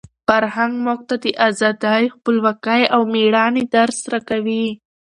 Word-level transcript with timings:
فرهنګ 0.27 0.73
موږ 0.85 0.99
ته 1.09 1.15
د 1.23 1.25
ازادۍ، 1.47 2.03
خپلواکۍ 2.15 2.81
او 2.93 3.01
د 3.05 3.11
مېړانې 3.13 3.63
درس 3.75 3.99
راکوي. 4.11 4.67